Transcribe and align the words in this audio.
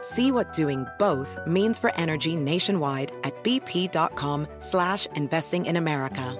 See 0.00 0.30
what 0.30 0.52
doing 0.52 0.86
both 0.98 1.38
means 1.46 1.78
for 1.78 1.92
energy 1.96 2.36
nationwide 2.36 3.10
at 3.24 3.34
bp.com 3.42 4.46
slash 4.58 5.06
investing 5.14 5.66
in 5.66 5.76
America. 5.76 6.36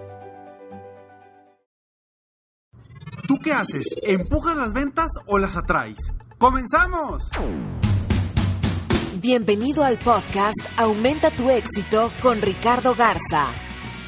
¿Tú 3.27 3.39
qué 3.41 3.53
haces? 3.53 3.85
¿Empujas 4.05 4.57
las 4.57 4.73
ventas 4.73 5.11
o 5.27 5.39
las 5.39 5.55
atraes? 5.55 5.99
¡Comenzamos! 6.39 7.29
Bienvenido 9.21 9.85
al 9.85 9.99
podcast 9.99 10.57
Aumenta 10.79 11.31
tu 11.31 11.51
éxito 11.51 12.11
con 12.23 12.41
Ricardo 12.41 12.95
Garza, 12.95 13.49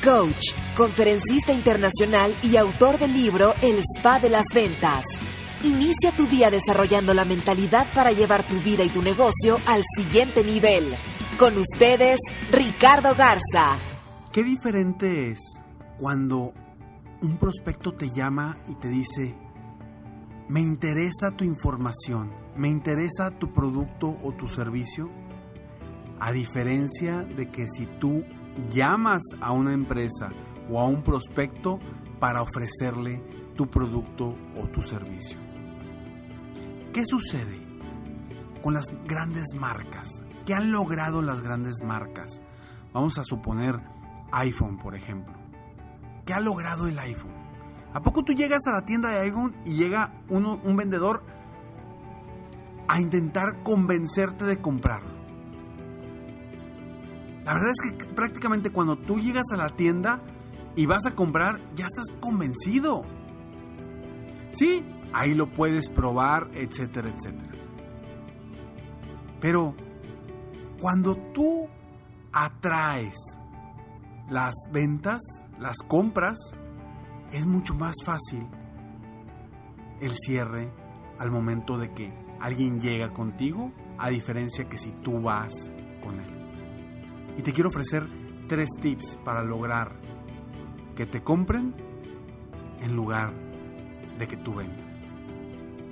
coach, 0.02 0.54
conferencista 0.74 1.52
internacional 1.52 2.34
y 2.42 2.56
autor 2.56 2.98
del 2.98 3.12
libro 3.12 3.52
El 3.60 3.80
Spa 3.80 4.20
de 4.20 4.30
las 4.30 4.44
Ventas. 4.54 5.04
Inicia 5.62 6.10
tu 6.16 6.26
día 6.26 6.50
desarrollando 6.50 7.12
la 7.12 7.26
mentalidad 7.26 7.86
para 7.94 8.12
llevar 8.12 8.42
tu 8.44 8.58
vida 8.60 8.82
y 8.82 8.88
tu 8.88 9.02
negocio 9.02 9.58
al 9.66 9.82
siguiente 9.94 10.42
nivel. 10.42 10.84
Con 11.38 11.58
ustedes, 11.58 12.18
Ricardo 12.50 13.14
Garza. 13.14 13.76
¿Qué 14.32 14.42
diferente 14.42 15.32
es 15.32 15.38
cuando 15.98 16.54
un 17.20 17.36
prospecto 17.36 17.92
te 17.92 18.08
llama 18.08 18.56
y 18.70 18.76
te 18.76 18.88
dice, 18.88 19.36
me 20.48 20.62
interesa 20.62 21.32
tu 21.36 21.44
información, 21.44 22.32
me 22.56 22.68
interesa 22.68 23.30
tu 23.38 23.52
producto 23.52 24.16
o 24.22 24.32
tu 24.32 24.48
servicio? 24.48 25.10
A 26.20 26.32
diferencia 26.32 27.20
de 27.20 27.50
que 27.50 27.68
si 27.68 27.84
tú 27.84 28.24
llamas 28.72 29.20
a 29.42 29.52
una 29.52 29.74
empresa 29.74 30.30
o 30.70 30.80
a 30.80 30.86
un 30.86 31.02
prospecto 31.02 31.78
para 32.18 32.40
ofrecerle 32.40 33.22
tu 33.56 33.68
producto 33.68 34.34
o 34.56 34.66
tu 34.68 34.80
servicio. 34.80 35.49
¿Qué 36.92 37.04
sucede 37.06 37.60
con 38.62 38.74
las 38.74 38.86
grandes 39.06 39.54
marcas? 39.56 40.24
¿Qué 40.44 40.54
han 40.54 40.72
logrado 40.72 41.22
las 41.22 41.40
grandes 41.40 41.82
marcas? 41.84 42.42
Vamos 42.92 43.16
a 43.18 43.22
suponer 43.22 43.76
iPhone, 44.32 44.76
por 44.76 44.96
ejemplo. 44.96 45.34
¿Qué 46.26 46.34
ha 46.34 46.40
logrado 46.40 46.88
el 46.88 46.98
iPhone? 46.98 47.32
¿A 47.92 48.00
poco 48.02 48.24
tú 48.24 48.32
llegas 48.32 48.66
a 48.66 48.72
la 48.72 48.84
tienda 48.84 49.08
de 49.08 49.20
iPhone 49.20 49.54
y 49.64 49.74
llega 49.74 50.14
uno, 50.28 50.60
un 50.64 50.76
vendedor 50.76 51.22
a 52.88 53.00
intentar 53.00 53.62
convencerte 53.62 54.44
de 54.44 54.60
comprarlo? 54.60 55.14
La 57.44 57.54
verdad 57.54 57.70
es 57.70 57.80
que 57.92 58.04
prácticamente 58.06 58.70
cuando 58.70 58.98
tú 58.98 59.20
llegas 59.20 59.46
a 59.52 59.56
la 59.56 59.68
tienda 59.68 60.22
y 60.74 60.86
vas 60.86 61.06
a 61.06 61.14
comprar, 61.14 61.60
ya 61.76 61.86
estás 61.86 62.16
convencido. 62.20 63.02
Sí, 64.50 64.84
ahí 65.12 65.34
lo 65.34 65.50
puedes 65.50 65.88
probar, 65.88 66.50
etcétera, 66.54 67.10
etcétera. 67.10 67.52
Pero 69.40 69.74
cuando 70.80 71.16
tú 71.34 71.68
atraes 72.32 73.16
las 74.28 74.54
ventas, 74.72 75.20
las 75.58 75.78
compras, 75.78 76.38
es 77.32 77.46
mucho 77.46 77.74
más 77.74 77.94
fácil 78.04 78.46
el 80.00 80.12
cierre 80.16 80.72
al 81.18 81.30
momento 81.30 81.76
de 81.76 81.92
que 81.92 82.12
alguien 82.40 82.80
llega 82.80 83.12
contigo, 83.12 83.72
a 83.98 84.08
diferencia 84.08 84.68
que 84.68 84.78
si 84.78 84.92
tú 84.92 85.20
vas 85.20 85.70
con 86.02 86.18
él. 86.18 87.34
Y 87.36 87.42
te 87.42 87.52
quiero 87.52 87.68
ofrecer 87.68 88.08
tres 88.48 88.70
tips 88.80 89.18
para 89.24 89.42
lograr 89.42 90.00
que 90.96 91.06
te 91.06 91.22
compren 91.22 91.74
en 92.80 92.96
lugar 92.96 93.34
de 93.34 93.49
que 94.28 94.36
tú 94.36 94.54
vendas. 94.54 95.10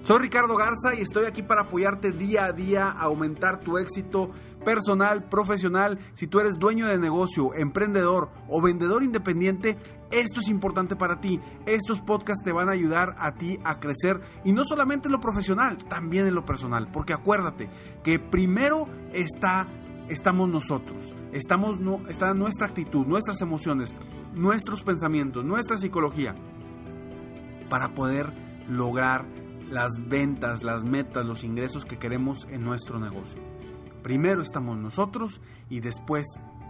Soy 0.09 0.21
Ricardo 0.21 0.57
Garza 0.57 0.95
y 0.95 1.03
estoy 1.03 1.27
aquí 1.27 1.43
para 1.43 1.63
apoyarte 1.63 2.13
día 2.13 2.47
a 2.47 2.53
día 2.53 2.87
a 2.87 3.03
aumentar 3.03 3.61
tu 3.61 3.77
éxito 3.77 4.31
personal, 4.65 5.29
profesional. 5.29 5.99
Si 6.15 6.27
tú 6.27 6.41
eres 6.41 6.59
dueño 6.59 6.87
de 6.87 6.99
negocio, 6.99 7.55
emprendedor 7.55 8.31
o 8.49 8.63
vendedor 8.63 9.03
independiente, 9.03 9.77
esto 10.11 10.41
es 10.41 10.49
importante 10.49 10.97
para 10.97 11.21
ti. 11.21 11.41
Estos 11.67 12.01
podcasts 12.01 12.43
te 12.43 12.53
van 12.53 12.71
a 12.71 12.73
ayudar 12.73 13.17
a 13.19 13.35
ti 13.35 13.59
a 13.65 13.81
crecer 13.81 14.23
y 14.45 14.53
no 14.53 14.65
solamente 14.65 15.09
en 15.09 15.13
lo 15.13 15.21
profesional, 15.21 15.77
también 15.89 16.27
en 16.27 16.35
lo 16.35 16.47
personal. 16.47 16.89
Porque 16.91 17.13
acuérdate 17.13 17.69
que 18.03 18.19
primero 18.19 18.89
está, 19.13 19.69
estamos 20.09 20.49
nosotros. 20.49 21.15
Estamos, 21.33 21.81
no, 21.81 22.09
está 22.09 22.33
nuestra 22.33 22.69
actitud, 22.69 23.07
nuestras 23.07 23.43
emociones, 23.43 23.95
nuestros 24.33 24.83
pensamientos, 24.83 25.45
nuestra 25.45 25.77
psicología 25.77 26.35
para 27.69 27.95
poder 27.95 28.33
lograr 28.69 29.27
las 29.71 29.93
ventas, 30.09 30.63
las 30.63 30.85
metas, 30.85 31.27
los 31.27 31.45
ingresos 31.45 31.85
que 31.85 31.99
queremos 31.99 32.47
en 32.51 32.65
nuestro 32.65 32.99
negocio. 32.99 33.41
Primero 34.03 34.43
estamos 34.43 34.79
nosotros 34.79 35.41
y 35.69 35.81
después 35.81 36.27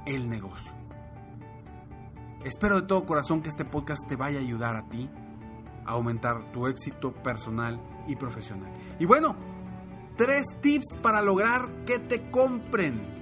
el 0.07 0.29
negocio. 0.29 0.73
Espero 2.45 2.81
de 2.81 2.87
todo 2.87 3.05
corazón 3.05 3.43
que 3.43 3.49
este 3.49 3.65
podcast 3.65 4.07
te 4.09 4.17
vaya 4.17 4.39
a 4.39 4.43
ayudar 4.43 4.77
a 4.77 4.89
ti 4.89 5.09
a 5.85 5.93
aumentar 5.93 6.53
tu 6.53 6.67
éxito 6.67 7.13
personal 7.13 7.81
y 8.07 8.17
profesional. 8.17 8.71
Y 8.99 9.07
bueno, 9.07 9.37
tres 10.17 10.45
tips 10.61 10.99
para 11.03 11.23
lograr 11.23 11.85
que 11.85 11.99
te 11.99 12.31
compren. 12.31 13.17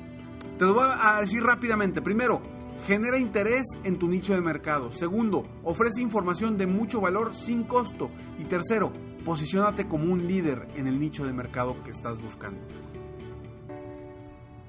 Te 0.59 0.65
lo 0.65 0.75
voy 0.75 0.89
a 1.01 1.21
decir 1.21 1.43
rápidamente. 1.43 2.03
Primero, 2.03 2.43
genera 2.87 3.19
interés 3.19 3.67
en 3.83 3.99
tu 3.99 4.07
nicho 4.07 4.33
de 4.35 4.41
mercado. 4.41 4.93
Segundo, 4.93 5.45
ofrece 5.65 6.01
información 6.01 6.57
de 6.57 6.67
mucho 6.67 7.01
valor 7.01 7.35
sin 7.35 7.65
costo. 7.65 8.11
Y 8.39 8.45
tercero, 8.45 8.93
posicionate 9.25 9.89
como 9.89 10.13
un 10.13 10.27
líder 10.27 10.69
en 10.77 10.87
el 10.87 11.01
nicho 11.01 11.27
de 11.27 11.33
mercado 11.33 11.83
que 11.83 11.91
estás 11.91 12.21
buscando. 12.23 12.61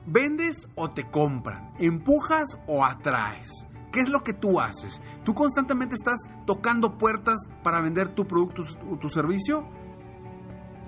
¿Vendes 0.07 0.67
o 0.75 0.89
te 0.89 1.03
compran? 1.09 1.73
¿Empujas 1.77 2.57
o 2.65 2.83
atraes? 2.83 3.67
¿Qué 3.91 3.99
es 3.99 4.09
lo 4.09 4.23
que 4.23 4.33
tú 4.33 4.59
haces? 4.59 5.01
¿Tú 5.23 5.35
constantemente 5.35 5.95
estás 5.95 6.19
tocando 6.45 6.97
puertas 6.97 7.37
para 7.61 7.81
vender 7.81 8.09
tu 8.09 8.25
producto 8.25 8.63
o 8.91 8.97
tu 8.97 9.09
servicio? 9.09 9.67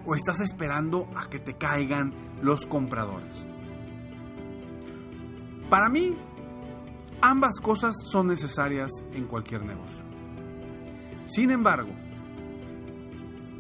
¿O 0.06 0.16
estás 0.16 0.40
esperando 0.40 1.08
a 1.16 1.30
que 1.30 1.40
te 1.40 1.56
caigan 1.58 2.14
los 2.42 2.66
compradores? 2.66 3.48
Para 5.70 5.90
mí, 5.90 6.18
ambas 7.22 7.60
cosas 7.60 7.96
son 8.12 8.28
necesarias 8.28 8.90
en 9.14 9.26
cualquier 9.26 9.66
negocio. 9.66 10.06
Sin 11.26 11.52
embargo, 11.52 11.92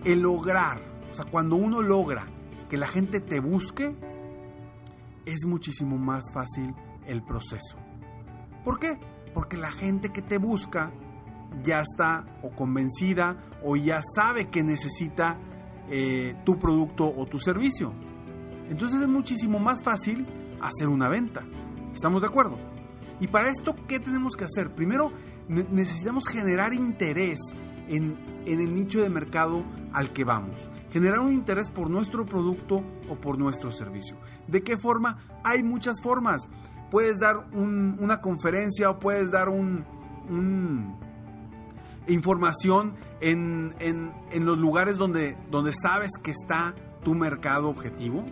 el 0.06 0.21
lograr, 0.21 0.81
o 1.11 1.13
sea, 1.13 1.25
cuando 1.25 1.56
uno 1.56 1.81
logra 1.81 2.27
que 2.69 2.77
la 2.77 2.88
gente 2.88 3.19
te 3.19 3.39
busque, 3.39 3.95
es 5.25 5.45
muchísimo 5.45 5.97
más 5.97 6.31
fácil 6.33 6.73
el 7.06 7.23
proceso. 7.23 7.77
¿Por 8.63 8.79
qué? 8.79 8.97
Porque 9.33 9.57
la 9.57 9.71
gente 9.71 10.09
que 10.09 10.21
te 10.21 10.38
busca 10.38 10.91
ya 11.63 11.81
está 11.81 12.25
o 12.44 12.51
convencida 12.51 13.44
o 13.63 13.75
ya 13.75 14.01
sabe 14.15 14.50
que 14.50 14.63
necesita 14.63 15.38
eh, 15.89 16.35
tu 16.45 16.57
producto 16.57 17.11
o 17.15 17.25
tu 17.25 17.38
servicio. 17.38 17.94
Entonces 18.69 19.01
es 19.01 19.07
muchísimo 19.07 19.59
más 19.59 19.83
fácil 19.83 20.27
hacer 20.61 20.88
una 20.88 21.09
venta. 21.09 21.44
¿Estamos 21.94 22.21
de 22.21 22.27
acuerdo? 22.27 22.57
Y 23.19 23.27
para 23.27 23.50
esto, 23.50 23.75
¿qué 23.88 24.00
tenemos 24.00 24.36
que 24.36 24.45
hacer? 24.45 24.74
Primero, 24.74 25.12
necesitamos 25.48 26.27
generar 26.27 26.74
interés 26.74 27.39
en, 27.88 28.18
en 28.45 28.62
el 28.62 28.74
nicho 28.74 29.01
de 29.01 29.10
mercado 29.10 29.63
al 29.94 30.12
que 30.13 30.24
vamos. 30.24 30.56
Generar 30.92 31.19
un 31.19 31.33
interés 31.33 31.69
por 31.69 31.89
nuestro 31.89 32.25
producto 32.25 32.83
o 33.10 33.16
por 33.16 33.38
nuestro 33.38 33.71
servicio. 33.71 34.18
¿De 34.48 34.63
qué 34.63 34.77
forma? 34.77 35.18
Hay 35.44 35.63
muchas 35.63 36.01
formas. 36.01 36.48
Puedes 36.89 37.19
dar 37.19 37.48
una 37.54 38.21
conferencia 38.21 38.89
o 38.89 39.00
puedes 39.00 39.31
dar 39.31 39.50
un, 39.50 39.86
información 42.07 42.95
en, 43.21 43.74
los 44.33 44.57
lugares 44.57 44.98
donde, 44.98 45.38
donde 45.51 45.74
sabes 45.74 46.12
que 46.21 46.31
está 46.31 46.74
tu 47.04 47.13
mercado 47.13 47.69
objetivo. 47.69 48.25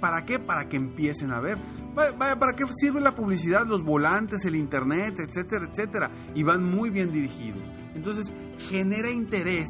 ¿Para 0.00 0.24
qué? 0.24 0.38
Para 0.38 0.68
que 0.68 0.76
empiecen 0.76 1.32
a 1.32 1.40
ver. 1.40 1.58
¿Para 1.94 2.52
qué 2.54 2.64
sirve 2.74 3.00
la 3.00 3.14
publicidad? 3.14 3.66
Los 3.66 3.84
volantes, 3.84 4.44
el 4.44 4.56
internet, 4.56 5.16
etcétera, 5.18 5.66
etcétera. 5.70 6.10
Y 6.34 6.42
van 6.42 6.64
muy 6.64 6.90
bien 6.90 7.10
dirigidos. 7.10 7.70
Entonces, 7.94 8.32
genera 8.58 9.10
interés 9.10 9.68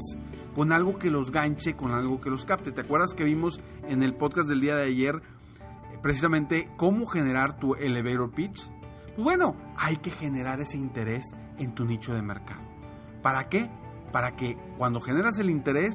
con 0.54 0.72
algo 0.72 0.98
que 0.98 1.10
los 1.10 1.30
ganche, 1.30 1.74
con 1.74 1.92
algo 1.92 2.20
que 2.20 2.30
los 2.30 2.44
capte. 2.44 2.72
¿Te 2.72 2.80
acuerdas 2.80 3.14
que 3.14 3.24
vimos 3.24 3.60
en 3.88 4.02
el 4.02 4.14
podcast 4.14 4.48
del 4.48 4.60
día 4.60 4.76
de 4.76 4.84
ayer 4.84 5.16
eh, 5.16 5.98
precisamente 6.02 6.68
cómo 6.76 7.06
generar 7.06 7.58
tu 7.58 7.74
elevator 7.74 8.30
pitch? 8.32 8.68
Pues 9.14 9.24
bueno, 9.24 9.56
hay 9.76 9.96
que 9.96 10.10
generar 10.10 10.60
ese 10.60 10.76
interés 10.76 11.24
en 11.58 11.74
tu 11.74 11.84
nicho 11.84 12.14
de 12.14 12.22
mercado. 12.22 12.62
¿Para 13.22 13.48
qué? 13.48 13.70
Para 14.12 14.34
que 14.34 14.56
cuando 14.78 15.00
generas 15.00 15.38
el 15.38 15.50
interés, 15.50 15.94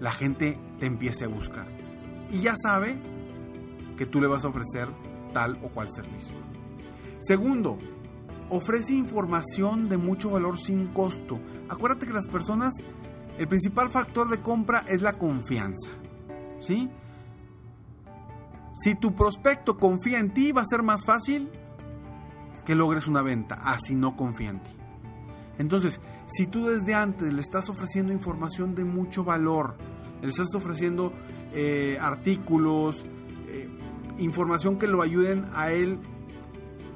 la 0.00 0.12
gente 0.12 0.58
te 0.78 0.86
empiece 0.86 1.24
a 1.24 1.28
buscar. 1.28 1.85
Y 2.30 2.40
ya 2.40 2.54
sabe 2.56 2.96
que 3.96 4.06
tú 4.06 4.20
le 4.20 4.26
vas 4.26 4.44
a 4.44 4.48
ofrecer 4.48 4.88
tal 5.32 5.58
o 5.62 5.68
cual 5.68 5.90
servicio. 5.90 6.36
Segundo, 7.20 7.78
ofrece 8.50 8.94
información 8.94 9.88
de 9.88 9.96
mucho 9.96 10.30
valor 10.30 10.58
sin 10.58 10.88
costo. 10.88 11.40
Acuérdate 11.68 12.06
que 12.06 12.12
las 12.12 12.28
personas, 12.28 12.74
el 13.38 13.48
principal 13.48 13.90
factor 13.90 14.28
de 14.28 14.40
compra 14.40 14.84
es 14.86 15.02
la 15.02 15.12
confianza. 15.12 15.90
¿Sí? 16.60 16.90
Si 18.74 18.94
tu 18.94 19.14
prospecto 19.14 19.76
confía 19.76 20.18
en 20.18 20.32
ti, 20.32 20.52
va 20.52 20.62
a 20.62 20.66
ser 20.66 20.82
más 20.82 21.04
fácil 21.04 21.50
que 22.64 22.74
logres 22.74 23.06
una 23.06 23.22
venta, 23.22 23.54
así 23.54 23.94
no 23.94 24.16
confía 24.16 24.50
en 24.50 24.62
ti. 24.62 24.72
Entonces, 25.58 26.02
si 26.26 26.46
tú 26.46 26.66
desde 26.66 26.94
antes 26.94 27.32
le 27.32 27.40
estás 27.40 27.70
ofreciendo 27.70 28.12
información 28.12 28.74
de 28.74 28.84
mucho 28.84 29.24
valor, 29.24 29.76
le 30.20 30.28
estás 30.28 30.54
ofreciendo 30.54 31.12
eh, 31.56 31.98
artículos, 32.00 33.04
eh, 33.48 33.68
información 34.18 34.78
que 34.78 34.86
lo 34.86 35.02
ayuden 35.02 35.46
a 35.54 35.72
él, 35.72 35.98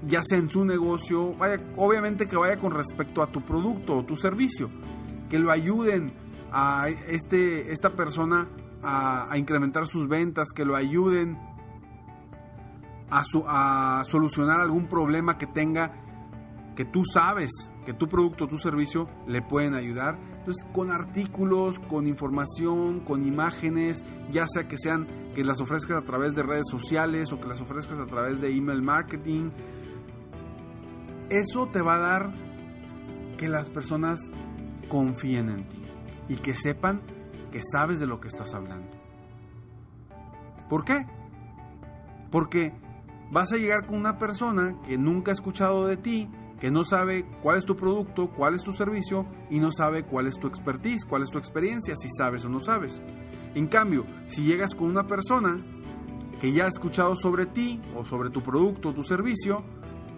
ya 0.06 0.22
sea 0.22 0.38
en 0.38 0.50
su 0.50 0.64
negocio, 0.64 1.32
vaya, 1.34 1.56
obviamente 1.76 2.28
que 2.28 2.36
vaya 2.36 2.56
con 2.58 2.72
respecto 2.72 3.22
a 3.22 3.32
tu 3.32 3.42
producto 3.42 3.96
o 3.96 4.04
tu 4.04 4.16
servicio, 4.16 4.70
que 5.28 5.38
lo 5.38 5.50
ayuden 5.50 6.12
a 6.52 6.88
este, 7.08 7.72
esta 7.72 7.96
persona 7.96 8.48
a, 8.82 9.32
a 9.32 9.38
incrementar 9.38 9.86
sus 9.86 10.08
ventas, 10.08 10.50
que 10.54 10.64
lo 10.64 10.76
ayuden 10.76 11.38
a, 13.10 14.02
solucionar 14.04 14.60
algún 14.60 14.88
problema 14.88 15.38
que 15.38 15.46
tenga 15.46 15.92
que 16.80 16.86
tú 16.86 17.04
sabes 17.04 17.50
que 17.84 17.92
tu 17.92 18.08
producto 18.08 18.48
tu 18.48 18.56
servicio 18.56 19.06
le 19.26 19.42
pueden 19.42 19.74
ayudar. 19.74 20.18
Entonces, 20.38 20.66
con 20.72 20.90
artículos, 20.90 21.78
con 21.78 22.06
información, 22.06 23.00
con 23.00 23.26
imágenes, 23.26 24.02
ya 24.30 24.46
sea 24.48 24.66
que 24.66 24.78
sean 24.78 25.06
que 25.34 25.44
las 25.44 25.60
ofrezcas 25.60 25.98
a 25.98 26.06
través 26.06 26.34
de 26.34 26.42
redes 26.42 26.68
sociales 26.70 27.32
o 27.32 27.38
que 27.38 27.48
las 27.48 27.60
ofrezcas 27.60 27.98
a 27.98 28.06
través 28.06 28.40
de 28.40 28.56
email 28.56 28.80
marketing, 28.80 29.50
eso 31.28 31.66
te 31.66 31.82
va 31.82 31.96
a 31.96 31.98
dar 31.98 32.30
que 33.36 33.50
las 33.50 33.68
personas 33.68 34.18
confíen 34.88 35.50
en 35.50 35.68
ti 35.68 35.82
y 36.30 36.36
que 36.36 36.54
sepan 36.54 37.02
que 37.52 37.60
sabes 37.62 38.00
de 38.00 38.06
lo 38.06 38.22
que 38.22 38.28
estás 38.28 38.54
hablando. 38.54 38.88
¿Por 40.70 40.86
qué? 40.86 41.04
Porque 42.30 42.72
vas 43.30 43.52
a 43.52 43.58
llegar 43.58 43.86
con 43.86 43.98
una 43.98 44.16
persona 44.16 44.80
que 44.86 44.96
nunca 44.96 45.30
ha 45.30 45.34
escuchado 45.34 45.86
de 45.86 45.98
ti, 45.98 46.30
que 46.60 46.70
no 46.70 46.84
sabe 46.84 47.24
cuál 47.42 47.56
es 47.58 47.64
tu 47.64 47.74
producto, 47.74 48.30
cuál 48.30 48.54
es 48.54 48.62
tu 48.62 48.72
servicio 48.72 49.26
y 49.48 49.58
no 49.58 49.72
sabe 49.72 50.04
cuál 50.04 50.26
es 50.26 50.38
tu 50.38 50.46
expertise, 50.46 51.06
cuál 51.06 51.22
es 51.22 51.30
tu 51.30 51.38
experiencia, 51.38 51.96
si 51.96 52.08
sabes 52.10 52.44
o 52.44 52.50
no 52.50 52.60
sabes. 52.60 53.00
En 53.54 53.66
cambio, 53.66 54.06
si 54.26 54.44
llegas 54.44 54.74
con 54.74 54.88
una 54.88 55.06
persona 55.06 55.56
que 56.38 56.52
ya 56.52 56.66
ha 56.66 56.68
escuchado 56.68 57.16
sobre 57.16 57.46
ti 57.46 57.80
o 57.96 58.04
sobre 58.04 58.30
tu 58.30 58.42
producto 58.42 58.90
o 58.90 58.94
tu 58.94 59.02
servicio, 59.02 59.64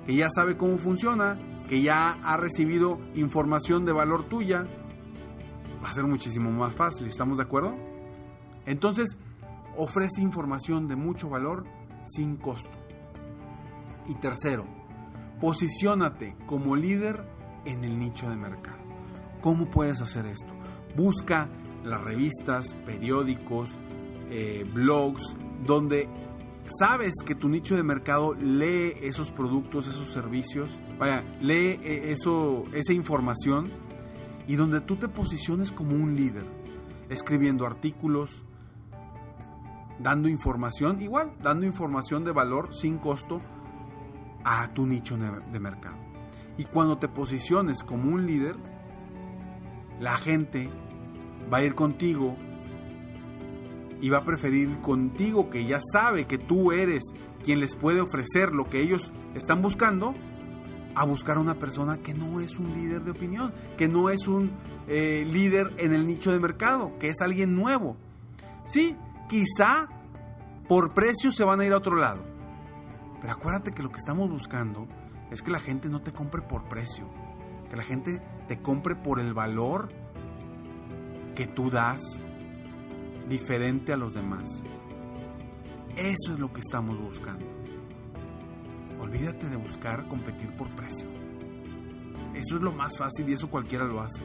que 0.05 0.17
ya 0.17 0.29
sabe 0.31 0.57
cómo 0.57 0.79
funciona, 0.79 1.39
que 1.69 1.81
ya 1.81 2.13
ha 2.23 2.37
recibido 2.37 2.99
información 3.15 3.85
de 3.85 3.93
valor 3.93 4.29
tuya, 4.29 4.65
va 5.83 5.91
a 5.91 5.95
ser 5.95 6.05
muchísimo 6.05 6.51
más 6.51 6.75
fácil, 6.75 7.07
¿estamos 7.07 7.39
de 7.39 7.45
acuerdo? 7.45 7.77
Entonces, 8.67 9.17
ofrece 9.77 10.21
información 10.21 10.89
de 10.89 10.97
mucho 10.97 11.29
valor 11.29 11.65
sin 12.05 12.37
costo. 12.37 12.71
Y 14.09 14.15
tercero, 14.17 14.67
posiciónate 15.43 16.37
como 16.47 16.77
líder 16.77 17.27
en 17.65 17.83
el 17.83 17.99
nicho 17.99 18.31
de 18.31 18.37
mercado. 18.37 18.79
¿Cómo 19.41 19.69
puedes 19.69 20.01
hacer 20.01 20.25
esto? 20.27 20.53
Busca 20.97 21.49
las 21.83 22.01
revistas, 22.01 22.75
periódicos, 22.87 23.81
eh, 24.31 24.65
blogs, 24.73 25.35
donde 25.67 26.09
sabes 26.79 27.15
que 27.27 27.35
tu 27.35 27.49
nicho 27.49 27.75
de 27.75 27.83
mercado 27.83 28.35
lee 28.35 28.95
esos 29.01 29.33
productos, 29.33 29.89
esos 29.89 30.13
servicios, 30.13 30.79
vaya, 30.97 31.25
lee 31.41 31.81
eh, 31.83 32.13
eso, 32.13 32.63
esa 32.73 32.93
información 32.93 33.73
y 34.47 34.55
donde 34.55 34.81
tú 34.81 34.95
te 34.95 35.09
posiciones 35.09 35.73
como 35.73 35.97
un 35.97 36.15
líder, 36.15 36.47
escribiendo 37.09 37.67
artículos, 37.67 38.45
dando 39.99 40.29
información, 40.29 41.03
igual, 41.03 41.33
dando 41.43 41.67
información 41.67 42.23
de 42.23 42.31
valor 42.31 42.73
sin 42.77 42.99
costo 42.99 43.41
a 44.45 44.73
tu 44.73 44.87
nicho 44.87 45.17
de 45.17 45.61
mercado. 45.61 45.99
Y 46.59 46.65
cuando 46.65 46.99
te 46.99 47.09
posiciones 47.09 47.83
como 47.83 48.13
un 48.13 48.27
líder, 48.27 48.57
la 50.01 50.17
gente 50.17 50.71
va 51.53 51.59
a 51.59 51.65
ir 51.65 51.75
contigo 51.75 52.37
y 54.01 54.11
va 54.11 54.19
a 54.19 54.25
preferir 54.25 54.81
contigo 54.81 55.49
que 55.49 55.65
ya 55.65 55.79
sabe 55.93 56.27
que 56.27 56.37
tú 56.39 56.73
eres 56.73 57.03
quien 57.43 57.61
les 57.61 57.77
puede 57.77 58.01
ofrecer 58.01 58.51
lo 58.53 58.65
que 58.65 58.81
ellos 58.81 59.13
están 59.35 59.63
buscando, 59.63 60.15
a 60.95 61.05
buscar 61.05 61.39
a 61.39 61.41
una 61.41 61.59
persona 61.59 61.99
que 61.99 62.13
no 62.13 62.41
es 62.41 62.59
un 62.59 62.73
líder 62.75 63.03
de 63.03 63.13
opinión, 63.13 63.55
que 63.77 63.89
no 63.89 64.11
es 64.11 64.29
un 64.29 64.53
eh, 64.89 65.25
líder 65.27 65.73
en 65.79 65.95
el 65.95 66.07
nicho 66.07 66.33
de 66.33 66.41
mercado, 66.41 66.99
que 66.99 67.09
es 67.09 67.21
alguien 67.23 67.57
nuevo. 67.57 67.97
Sí, 68.67 68.97
quizá 69.29 69.89
por 70.69 70.93
precio 70.93 71.33
se 71.33 71.45
van 71.45 71.61
a 71.61 71.65
ir 71.65 71.73
a 71.73 71.79
otro 71.79 71.97
lado, 71.97 72.25
pero 73.23 73.35
acuérdate 73.35 73.71
que 73.71 73.85
lo 73.85 73.91
que 73.91 73.99
estamos 73.99 74.29
buscando 74.29 74.89
es 75.31 75.43
que 75.43 75.53
la 75.53 75.61
gente 75.61 75.89
no 75.89 76.03
te 76.03 76.13
compre 76.13 76.43
por 76.43 76.69
precio, 76.69 77.09
que 77.71 77.77
la 77.77 77.85
gente 77.85 78.21
te 78.49 78.61
compre 78.61 78.97
por 78.97 79.21
el 79.21 79.33
valor 79.33 79.91
que 81.37 81.47
tú 81.47 81.71
das 81.71 82.21
diferente 83.29 83.93
a 83.93 83.97
los 83.97 84.13
demás. 84.13 84.63
Eso 85.97 86.33
es 86.33 86.39
lo 86.41 86.53
que 86.53 86.61
estamos 86.61 87.01
buscando. 87.01 87.47
Olvídate 88.99 89.49
de 89.49 89.57
buscar 89.57 90.09
competir 90.09 90.55
por 90.57 90.75
precio. 90.75 91.09
Eso 92.35 92.57
es 92.57 92.63
lo 92.63 92.73
más 92.73 92.99
fácil 92.99 93.29
y 93.29 93.35
eso 93.35 93.49
cualquiera 93.49 93.85
lo 93.85 94.01
hace. 94.01 94.25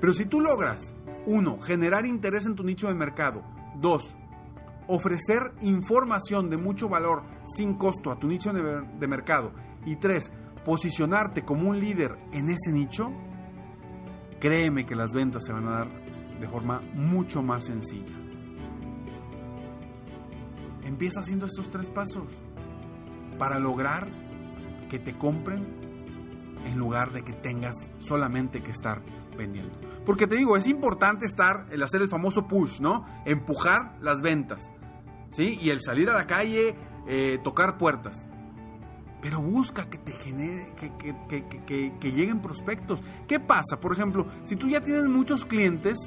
Pero 0.00 0.14
si 0.14 0.26
tú 0.26 0.40
logras, 0.40 0.94
uno, 1.26 1.58
generar 1.58 2.06
interés 2.06 2.46
en 2.46 2.54
tu 2.54 2.62
nicho 2.62 2.86
de 2.86 2.94
mercado, 2.94 3.42
dos, 3.80 4.16
ofrecer 4.86 5.52
información 5.62 6.50
de 6.50 6.56
mucho 6.56 6.88
valor 6.88 7.22
sin 7.44 7.74
costo 7.74 8.10
a 8.10 8.18
tu 8.18 8.26
nicho 8.26 8.52
de, 8.52 9.06
mercado 9.08 9.52
y 9.86 9.96
tres, 9.96 10.32
posicionarte 10.64 11.42
como 11.42 11.68
un 11.68 11.80
líder 11.80 12.18
en 12.32 12.48
ese 12.48 12.72
nicho, 12.72 13.12
créeme 14.40 14.86
que 14.86 14.94
las 14.94 15.12
ventas 15.12 15.44
se 15.44 15.52
van 15.52 15.66
a 15.66 15.70
dar 15.70 15.88
de 16.38 16.48
forma 16.48 16.80
mucho 16.94 17.42
más 17.42 17.64
sencilla. 17.64 18.14
Empieza 20.82 21.20
haciendo 21.20 21.46
estos 21.46 21.70
tres 21.70 21.90
pasos 21.90 22.26
para 23.38 23.58
lograr 23.58 24.08
que 24.90 24.98
te 24.98 25.16
compren 25.16 25.84
en 26.64 26.78
lugar 26.78 27.12
de 27.12 27.22
que 27.22 27.32
tengas 27.32 27.90
solamente 27.98 28.62
que 28.62 28.70
estar 28.70 29.02
vendiendo. 29.36 29.78
Porque 30.04 30.26
te 30.26 30.36
digo, 30.36 30.56
es 30.56 30.66
importante 30.66 31.26
estar, 31.26 31.66
el 31.70 31.82
hacer 31.82 32.02
el 32.02 32.08
famoso 32.08 32.46
push, 32.46 32.80
¿no? 32.80 33.06
Empujar 33.24 33.96
las 34.00 34.22
ventas, 34.22 34.72
¿sí? 35.32 35.58
Y 35.60 35.70
el 35.70 35.80
salir 35.80 36.10
a 36.10 36.14
la 36.14 36.26
calle, 36.26 36.76
eh, 37.06 37.38
tocar 37.42 37.78
puertas. 37.78 38.28
Pero 39.20 39.40
busca 39.40 39.88
que 39.88 39.96
te 39.96 40.12
genere, 40.12 40.74
que, 40.76 40.92
que, 40.98 41.94
que, 41.98 42.12
lleguen 42.12 42.42
prospectos. 42.42 43.02
¿Qué 43.26 43.40
pasa? 43.40 43.80
Por 43.80 43.94
ejemplo, 43.94 44.26
si 44.44 44.54
tú 44.56 44.68
ya 44.68 44.82
tienes 44.82 45.06
muchos 45.06 45.46
clientes, 45.46 45.98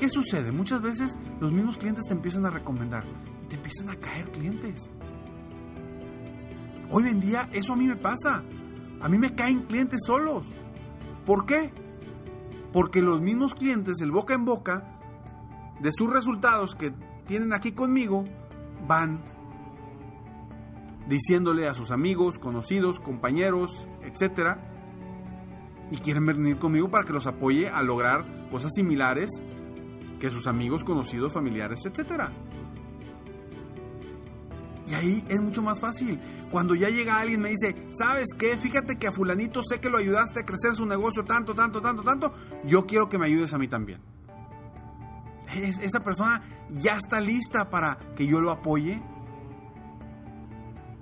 ¿qué 0.00 0.08
sucede? 0.10 0.50
Muchas 0.50 0.82
veces 0.82 1.16
los 1.38 1.52
mismos 1.52 1.78
clientes 1.78 2.04
te 2.08 2.14
empiezan 2.14 2.44
a 2.44 2.50
recomendar 2.50 3.04
y 3.44 3.46
te 3.46 3.54
empiezan 3.54 3.90
a 3.90 3.96
caer 3.96 4.32
clientes. 4.32 4.90
Hoy 6.90 7.06
en 7.06 7.20
día 7.20 7.48
eso 7.52 7.74
a 7.74 7.76
mí 7.76 7.86
me 7.86 7.96
pasa. 7.96 8.42
A 9.00 9.08
mí 9.08 9.16
me 9.16 9.34
caen 9.36 9.62
clientes 9.62 10.00
solos. 10.04 10.46
¿Por 11.24 11.46
qué? 11.46 11.72
Porque 12.72 13.02
los 13.02 13.20
mismos 13.20 13.54
clientes, 13.54 14.00
el 14.00 14.10
boca 14.10 14.34
en 14.34 14.44
boca, 14.44 14.98
de 15.80 15.90
sus 15.92 16.12
resultados 16.12 16.74
que 16.74 16.92
tienen 17.26 17.52
aquí 17.52 17.72
conmigo, 17.72 18.24
van 18.86 19.22
diciéndole 21.08 21.66
a 21.66 21.74
sus 21.74 21.90
amigos, 21.90 22.38
conocidos, 22.38 23.00
compañeros, 23.00 23.88
etcétera, 24.02 24.60
y 25.90 25.96
quieren 25.98 26.26
venir 26.26 26.58
conmigo 26.58 26.90
para 26.90 27.04
que 27.04 27.12
los 27.14 27.26
apoye 27.26 27.68
a 27.68 27.82
lograr 27.82 28.50
cosas 28.50 28.72
similares 28.74 29.42
que 30.20 30.30
sus 30.30 30.46
amigos, 30.46 30.84
conocidos, 30.84 31.32
familiares, 31.32 31.80
etc. 31.86 32.30
Y 34.88 34.94
ahí 34.94 35.24
es 35.28 35.40
mucho 35.40 35.62
más 35.62 35.80
fácil. 35.80 36.18
Cuando 36.50 36.74
ya 36.74 36.88
llega 36.88 37.20
alguien 37.20 37.40
me 37.40 37.50
dice, 37.50 37.88
¿sabes 37.90 38.28
qué? 38.38 38.56
Fíjate 38.56 38.96
que 38.96 39.06
a 39.06 39.12
fulanito 39.12 39.62
sé 39.62 39.80
que 39.80 39.90
lo 39.90 39.98
ayudaste 39.98 40.40
a 40.40 40.46
crecer 40.46 40.74
su 40.74 40.86
negocio 40.86 41.24
tanto, 41.24 41.54
tanto, 41.54 41.82
tanto, 41.82 42.02
tanto. 42.02 42.32
Yo 42.64 42.86
quiero 42.86 43.08
que 43.08 43.18
me 43.18 43.26
ayudes 43.26 43.52
a 43.52 43.58
mí 43.58 43.68
también. 43.68 44.00
esa 45.54 46.00
persona 46.00 46.42
ya 46.70 46.96
está 46.96 47.20
lista 47.20 47.68
para 47.68 47.98
que 48.16 48.26
yo 48.26 48.40
lo 48.40 48.50
apoye 48.50 49.02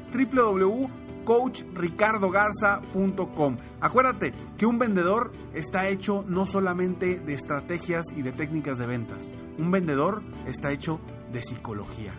www.coachricardogarza.com. 1.24 3.56
Acuérdate 3.80 4.32
que 4.56 4.66
un 4.66 4.78
vendedor 4.78 5.32
está 5.54 5.88
hecho 5.88 6.24
no 6.26 6.46
solamente 6.46 7.20
de 7.20 7.34
estrategias 7.34 8.06
y 8.14 8.22
de 8.22 8.32
técnicas 8.32 8.78
de 8.78 8.86
ventas. 8.86 9.30
Un 9.58 9.70
vendedor 9.70 10.22
está 10.46 10.72
hecho 10.72 11.00
de 11.32 11.42
psicología, 11.42 12.14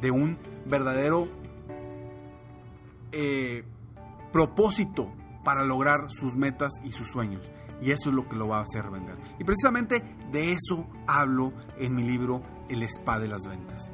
de 0.00 0.10
un 0.10 0.38
verdadero 0.66 1.28
eh, 3.12 3.64
propósito 4.32 5.12
para 5.44 5.64
lograr 5.64 6.10
sus 6.10 6.34
metas 6.34 6.72
y 6.84 6.92
sus 6.92 7.08
sueños. 7.08 7.50
Y 7.80 7.90
eso 7.90 8.08
es 8.08 8.16
lo 8.16 8.28
que 8.28 8.36
lo 8.36 8.48
va 8.48 8.58
a 8.58 8.62
hacer 8.62 8.90
vender. 8.90 9.16
Y 9.38 9.44
precisamente 9.44 10.02
de 10.32 10.52
eso 10.52 10.86
hablo 11.06 11.52
en 11.78 11.94
mi 11.94 12.02
libro 12.02 12.42
El 12.68 12.82
Spa 12.82 13.18
de 13.18 13.28
las 13.28 13.46
Ventas. 13.46 13.92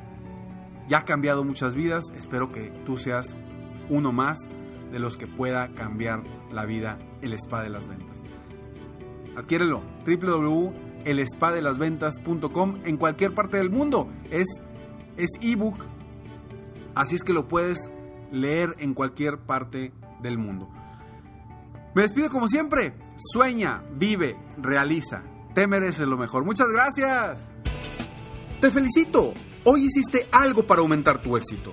Ya 0.89 0.99
ha 0.99 1.05
cambiado 1.05 1.45
muchas 1.45 1.75
vidas, 1.75 2.05
espero 2.17 2.53
que 2.53 2.71
tú 2.85 2.97
seas 2.97 3.37
uno 3.89 4.13
más 4.13 4.51
de 4.91 4.99
los 4.99 5.17
que 5.17 5.27
pueda 5.27 5.73
cambiar 5.75 6.23
la 6.51 6.67
vida 6.67 6.99
El 7.23 7.33
Spa 7.33 7.63
de 7.63 7.71
las 7.71 7.89
Ventas. 7.89 8.23
Adquiérelo 9.37 9.83
www.elespadelasventas.com 10.07 12.81
en 12.85 12.97
cualquier 12.97 13.35
parte 13.35 13.57
del 13.57 13.71
mundo. 13.71 14.09
Es 14.31 14.63
es 15.17 15.31
ebook, 15.41 15.77
así 16.95 17.17
es 17.17 17.23
que 17.23 17.33
lo 17.33 17.49
puedes 17.49 17.91
leer 18.31 18.75
en 18.79 18.95
cualquier 18.95 19.39
parte 19.39 19.93
del 20.21 20.39
mundo. 20.39 20.69
Me 21.95 22.03
despido 22.03 22.31
como 22.31 22.49
siempre. 22.49 22.95
Sueña, 23.17 23.83
vive, 23.93 24.37
realiza. 24.57 25.23
Te 25.55 25.67
mereces 25.67 26.09
lo 26.09 26.17
mejor. 26.17 26.45
Muchas 26.45 26.69
gracias. 26.69 27.51
Te 28.61 28.71
felicito. 28.71 29.35
Hoy 29.65 29.85
hiciste 29.85 30.29
algo 30.33 30.67
para 30.67 30.81
aumentar 30.81 31.21
tu 31.21 31.37
éxito. 31.37 31.73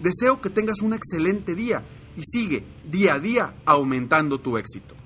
Deseo 0.00 0.40
que 0.40 0.50
tengas 0.50 0.80
un 0.80 0.94
excelente 0.94 1.54
día 1.54 1.84
y 2.16 2.22
sigue 2.22 2.64
día 2.84 3.14
a 3.14 3.20
día 3.20 3.54
aumentando 3.66 4.38
tu 4.38 4.56
éxito. 4.56 4.96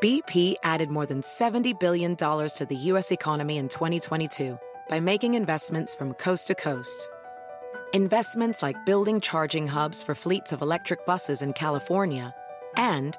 BP 0.00 0.54
added 0.64 0.88
more 0.88 1.04
than 1.04 1.20
$70 1.20 1.78
billion 1.78 2.16
to 2.16 2.66
the 2.66 2.76
U.S. 2.76 3.12
economy 3.12 3.58
in 3.58 3.68
2022 3.68 4.58
by 4.88 4.98
making 4.98 5.34
investments 5.34 5.94
from 5.94 6.14
coast 6.14 6.46
to 6.46 6.54
coast. 6.54 7.10
Investments 7.92 8.62
like 8.62 8.86
building 8.86 9.20
charging 9.20 9.66
hubs 9.66 10.02
for 10.02 10.14
fleets 10.14 10.52
of 10.52 10.62
electric 10.62 11.04
buses 11.04 11.42
in 11.42 11.52
California 11.52 12.34
and 12.78 13.18